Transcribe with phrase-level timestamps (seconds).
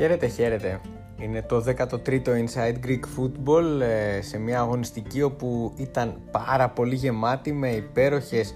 [0.00, 0.80] Χαίρετε, χαίρετε.
[1.18, 7.52] Είναι το 13ο Inside Greek Football ε, σε μια αγωνιστική όπου ήταν πάρα πολύ γεμάτη
[7.52, 8.54] με υπέροχες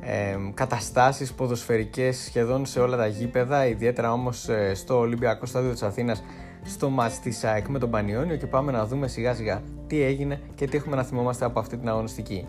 [0.00, 5.82] ε, καταστάσεις ποδοσφαιρικές σχεδόν σε όλα τα γήπεδα ιδιαίτερα όμως ε, στο Ολυμπιακό Στάδιο της
[5.82, 6.22] Αθήνας
[6.64, 10.40] στο μάτς της ΑΕΚ με τον Πανιόνιο και πάμε να δούμε σιγά σιγά τι έγινε
[10.54, 12.46] και τι έχουμε να θυμόμαστε από αυτή την αγωνιστική.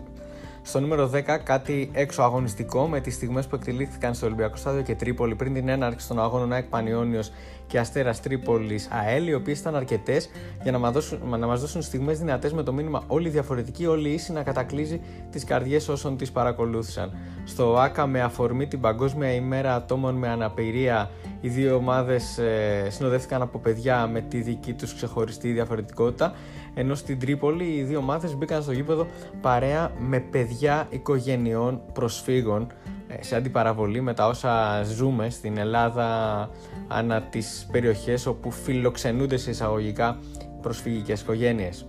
[0.66, 4.94] Στο νούμερο 10 κάτι έξω αγωνιστικό με τις στιγμές που εκτελήθηκαν στο Ολυμπιακό Στάδιο και
[4.94, 7.30] Τρίπολη πριν την έναρξη των αγώνων ΑΕΚ Πανιόνιος
[7.66, 10.30] και Αστέρας Τρίπολης ΑΕΛ οι οποίες ήταν αρκετές
[10.62, 14.08] για να μας δώσουν, να μας δώσουν στιγμές δυνατές με το μήνυμα όλοι διαφορετικοί, όλοι
[14.08, 17.16] ίσοι να κατακλείζει τις καρδιές όσων τις παρακολούθησαν.
[17.44, 21.10] Στο ΆΚΑ με αφορμή την Παγκόσμια ημέρα ατόμων με αναπηρία
[21.40, 26.34] οι δύο ομάδες ε, συνοδεύτηκαν από παιδιά με τη δική τους ξεχωριστή διαφορετικότητα
[26.74, 29.06] ενώ στην Τρίπολη οι δύο ομάδες μπήκαν στο γήπεδο
[29.40, 32.66] παρέα με παιδιά οικογενειών προσφύγων
[33.08, 36.48] ε, σε αντιπαραβολή με τα όσα ζούμε στην Ελλάδα
[36.88, 40.18] ανά τις περιοχές όπου φιλοξενούνται σε εισαγωγικά
[40.60, 41.86] προσφυγικές οικογένειες.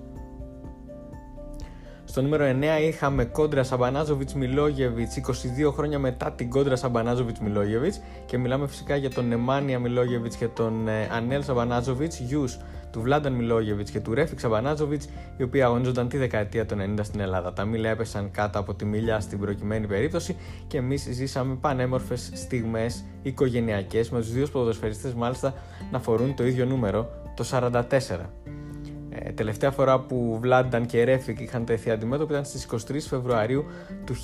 [2.16, 2.45] Στο νούμερο
[2.80, 5.19] 9 είχαμε κόντρα Σαμπανάζοβιτς Μιλόγεβιτς
[5.67, 10.47] 22 χρόνια μετά την κόντρα Σαμπανάζοβιτς Μιλόγεβιτς και μιλάμε φυσικά για τον Νεμάνια Μιλόγεβιτς και
[10.47, 12.57] τον ε, Ανέλ Σαμπανάζοβιτς, γιους
[12.91, 17.19] του Βλάνταν Μιλόγεβιτς και του Ρέφικ Σαμπανάζοβιτς, οι οποίοι αγωνίζονταν τη δεκαετία του 90 στην
[17.19, 17.53] Ελλάδα.
[17.53, 20.35] Τα μήλα έπεσαν κάτω από τη μηλιά στην προκειμένη περίπτωση
[20.67, 25.53] και εμείς ζήσαμε πανέμορφες στιγμές οικογενειακές με τους δύο ποδοσφαιριστές μάλιστα
[25.91, 27.81] να φορούν το ίδιο νούμερο, το 44.
[29.19, 32.77] Ε, τελευταία φορά που Βλάνταν και Ρέφικ είχαν τεθεί αντιμέτωποι ήταν στις 23
[33.09, 33.66] Φεβρουαρίου
[34.05, 34.16] του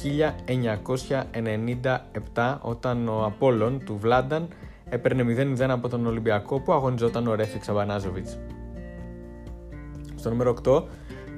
[2.33, 4.47] 1997 όταν ο Απόλλων του Βλάνταν
[4.89, 8.37] έπαιρνε 0-0 από τον Ολυμπιακό που αγωνιζόταν ο Ρέφικ Σαμπανάζοβιτς.
[10.15, 10.83] Στο νούμερο 8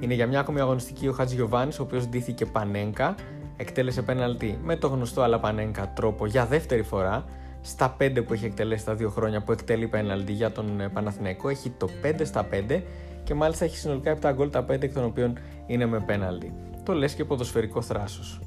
[0.00, 3.14] είναι για μια ακόμη αγωνιστική ο Χατζηγιοβάνης, ο οποίος ντύθηκε Πανένκα,
[3.56, 7.24] εκτέλεσε πέναλτι με το γνωστό αλλά Πανέγκα τρόπο για δεύτερη φορά,
[7.60, 11.48] στα 5 που έχει εκτελέσει τα δύο χρόνια που εκτελεί πέναλτι για τον ε, Παναθηναϊκό,
[11.48, 12.82] έχει το 5 στα 5
[13.24, 16.52] και μάλιστα έχει συνολικά 7 γκολ τα 5 εκ των οποίων είναι με πέναλτι.
[16.82, 18.40] Το λες και ποδοσφαιρικό θράσος.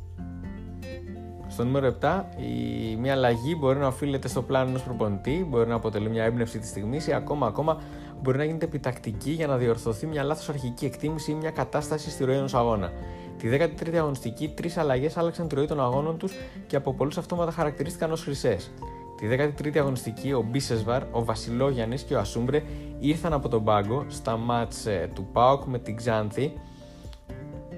[1.48, 5.76] Στο νούμερο 7, η, μια αλλαγή μπορεί να οφείλεται στο πλάνο ενός προπονητή, μπορεί να
[5.76, 7.82] αποτελεί μια έμπνευση της στιγμής ή ακόμα, ακόμα
[8.22, 12.24] μπορεί να γίνεται επιτακτική για να διορθωθεί μια λάθος αρχική εκτίμηση ή μια κατάσταση στη
[12.24, 12.92] ροή ενός αγώνα.
[13.38, 16.34] Τη 13η αγωνιστική, τρεις αλλαγές άλλαξαν τη ροή των αγώνων τους
[16.68, 18.72] και από πολλούς αυτόματα χαρακτηρίστηκαν ως χρυσές.
[19.18, 22.64] Τη 13η αγωνιστική, ο Μπίσεσβαρ, ο Βασιλόγιαννης και ο Ασούμπρε
[23.00, 26.54] ήρθαν από τον πάγκο στα μάτς ε, του Πάοκ με την Ξάνθη,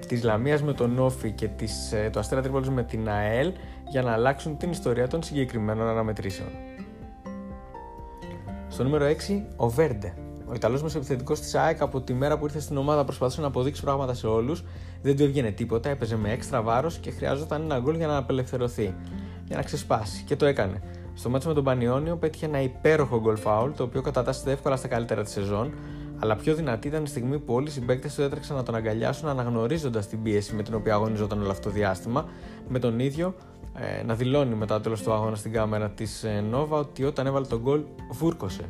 [0.06, 3.52] της Λαμίας με τον Όφη και της, ε, του Αστέρα Τρίπολης με την ΑΕΛ
[3.90, 6.48] για να αλλάξουν την ιστορία των συγκεκριμένων αναμετρήσεων.
[8.68, 10.14] Στο νούμερο 6, ο Βέρντε.
[10.46, 13.82] Ο Ιταλός μεσοεπιθετικό της ΑΕΚ από τη μέρα που ήρθε στην ομάδα προσπαθούσε να αποδείξει
[13.82, 14.64] πράγματα σε όλους.
[15.02, 18.94] Δεν του έβγαινε τίποτα, έπαιζε με έξτρα βάρος και χρειάζονταν ένα γκολ για να απελευθερωθεί.
[19.44, 20.22] Για να ξεσπάσει.
[20.24, 20.82] Και το έκανε.
[21.14, 24.88] Στο μάτσο με τον Πανιόνιο πέτυχε ένα υπέροχο γκολ φάουλ, το οποίο κατατάσσεται εύκολα στα
[24.88, 25.72] καλύτερα της σεζόν,
[26.18, 29.28] αλλά πιο δυνατή ήταν η στιγμή που όλοι οι συμπαίκτες του έτρεξαν να τον αγκαλιάσουν
[29.28, 32.28] αναγνωρίζοντας την πίεση με την οποία αγωνιζόταν όλο αυτό το διάστημα,
[32.68, 33.34] με τον ίδιο
[33.74, 37.26] ε, να δηλώνει μετά το τέλος του αγώνα στην κάμερα της ε, Νόβα ότι όταν
[37.26, 38.68] έβαλε τον γκολ βούρκωσε.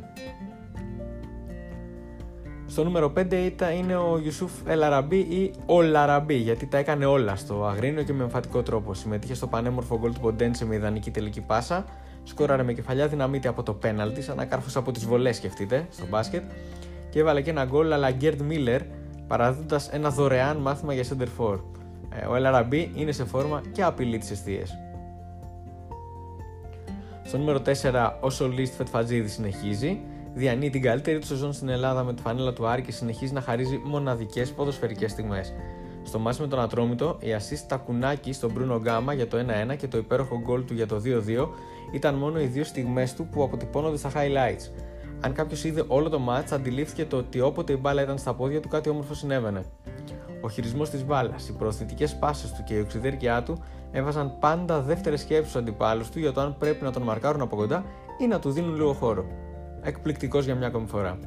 [2.65, 7.35] Στο νούμερο 5 ήταν, είναι ο Ιουσούφ Ελαραμπή ή ο Λαραμπή, γιατί τα έκανε όλα
[7.35, 8.93] στο αγρίνο και με εμφαντικό τρόπο.
[8.93, 11.85] Συμμετείχε στο πανέμορφο γκολ του Ποντέντσε με ιδανική τελική πάσα,
[12.23, 16.05] σκόραρε με κεφαλιά δυναμίτη από το πέναλτι, σαν να κάρφωσε από τις βολές, σκεφτείτε, στο
[16.09, 16.43] μπάσκετ,
[17.09, 18.81] και έβαλε και ένα γκολ αλλά Γκέρντ Μίλλερ,
[19.27, 21.59] παραδίδοντας ένα δωρεάν μάθημα για center for.
[22.15, 24.63] Ε, ο Ελαραμπή είναι σε φόρμα και απειλεί τι αιστείε.
[27.23, 29.99] Στο νούμερο 4, ο Σολίστ Φετφατζίδη συνεχίζει.
[30.33, 33.41] Διανύει την καλύτερη του σεζόν στην Ελλάδα με τη φανέλα του Άρη και συνεχίζει να
[33.41, 35.53] χαρίζει μοναδικές ποδοσφαιρικές στιγμές.
[36.03, 39.37] Στο μάτι με τον Ατρόμητο, η assist τακουνάκι στον Μπρούνο Γκάμα για το
[39.71, 41.47] 1-1 και το υπέροχο γκολ του για το 2-2
[41.91, 44.71] ήταν μόνο οι δύο στιγμές του που αποτυπώνονται στα highlights.
[45.19, 48.59] Αν κάποιος είδε όλο το match, αντιλήφθηκε το ότι όποτε η μπάλα ήταν στα πόδια
[48.59, 49.65] του, κάτι όμορφο συνέβαινε.
[50.41, 55.19] Ο χειρισμός της μπάλας, οι προωθητικές πάσει του και η οξυδέρκεια του έβαζαν πάντα δεύτερες
[55.19, 57.85] σκέψεις στους αντιπάλους του για το αν πρέπει να τον μαρκάρουν από κοντά
[58.17, 59.25] ή να του δίνουν λίγο χώρο.
[59.81, 61.19] Εκπληκτικός για μια ακόμη φορά.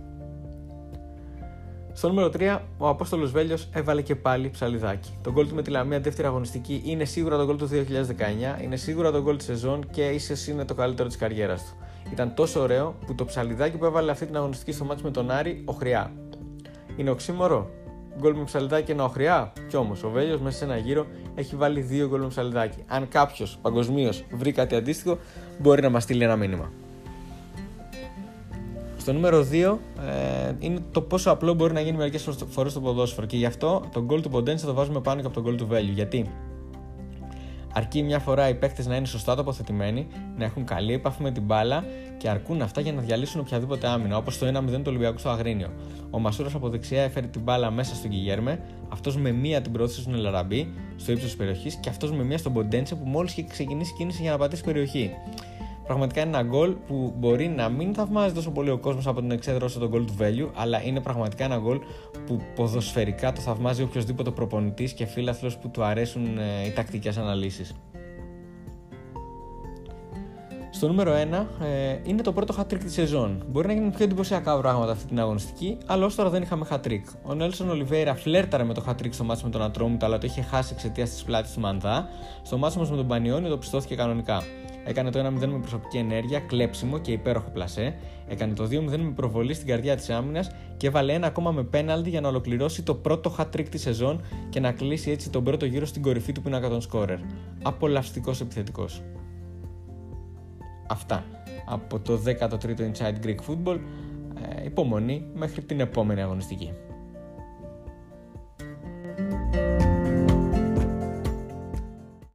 [1.97, 5.19] Στο νούμερο 3, ο Απόστολος Βέλιος έβαλε και πάλι ψαλιδάκι.
[5.23, 7.69] Το γκολ του με τη Λαμία δεύτερη αγωνιστική είναι σίγουρα το γκολ του
[8.59, 11.87] 2019, είναι σίγουρα το γκολ της σεζόν και ίσως είναι το καλύτερο της καριέρας του.
[12.13, 15.31] Ήταν τόσο ωραίο που το ψαλιδάκι που έβαλε αυτή την αγωνιστική στο μάτι με τον
[15.31, 16.13] Άρη, οχριά.
[16.97, 17.71] Είναι οξύμορο.
[18.19, 19.53] Γκολ με ψαλιδάκι ένα οχριά.
[19.69, 22.85] Κι όμως ο Βέλιος μέσα σε ένα γύρο έχει βάλει δύο γκολ με ψαλιδάκι.
[22.87, 25.19] Αν κάποιος παγκοσμίως βρει κάτι αντίστοιχο,
[25.59, 26.73] μπορεί να μας στείλει ένα μήνυμα.
[29.05, 33.27] Στο νούμερο 2 ε, είναι το πόσο απλό μπορεί να γίνει μερικές φορές στο ποδόσφαιρο
[33.27, 35.57] και γι' αυτό το goal του Ποντένσε θα το βάζουμε πάνω και από το goal
[35.57, 35.93] του Value.
[35.95, 36.31] Γιατί
[37.77, 40.07] Αρκεί μια φορά οι παίκτες να είναι σωστά τοποθετημένοι,
[40.37, 41.85] να έχουν καλή επαφή με την μπάλα
[42.19, 45.69] και αρκούν αυτά για να διαλύσουν οποιαδήποτε άμυνα, όπως το 1-0 του Ολυμπιακού στο Αγρίνιο.
[46.11, 50.01] Ο Μασούρας από δεξιά έφερε την μπάλα μέσα στον Κιγέρμε, αυτός με μία την προώθησε
[50.01, 53.43] στον Ελαραμπή, στο ύψος της περιοχής, και αυτός με μία στον Ποντέντσε που μόλις είχε
[53.43, 55.11] ξεκινήσει κίνηση για να πατήσει περιοχή.
[55.87, 59.31] Πραγματικά είναι ένα γκολ που μπορεί να μην θαυμάζει τόσο πολύ ο κόσμος από την
[59.31, 61.81] εξέδρα όσο το γκολ του value, αλλά είναι πραγματικά ένα γκολ
[62.27, 67.75] που ποδοσφαιρικά το θαυμάζει οποιοδήποτε προπονητής και φίλαθλος που του αρέσουν ε, οι τακτικές αναλύσεις.
[70.71, 71.17] Στο νούμερο 1
[71.65, 73.45] ε, είναι το πρώτο hat-trick της σεζόν.
[73.49, 77.03] Μπορεί να γίνουν πιο εντυπωσιακά πράγματα αυτή την αγωνιστική, αλλά ως τώρα δεν είχαμε hat-trick.
[77.23, 80.43] Ο Νέλσον Ολιβέηρα φλέρταρε με το hat-trick στο μάτσο με τον Ατρόμουτ, αλλά το είχε
[80.43, 82.09] χάσει εξαιτίας της πλάτης του Μανδά.
[82.43, 84.43] Στο μάτσο όμως με τον Πανιόνιο το πιστώθηκε κανονικά.
[84.85, 87.95] Έκανε το 1-0 με προσωπική ενέργεια, κλέψιμο και υπέροχο πλασέ.
[88.29, 92.11] Έκανε το 2-0 με προβολή στην καρδιά της άμυνας και έβαλε ένα ακόμα με πέναλτι
[92.11, 95.87] για να ολοκληρώσει το πρώτο hat-trick της σεζόν και να κλείσει έτσι τον πρώτο γύρο
[95.87, 97.19] στην κορυφή του πίνακα των σκόρερ.
[97.63, 99.03] Απολαυστικός επιθετικός.
[100.89, 101.25] Αυτά
[101.67, 103.79] από το 13ο Inside Greek Football.
[104.59, 106.73] Ε, υπομονή μέχρι την επόμενη αγωνιστική.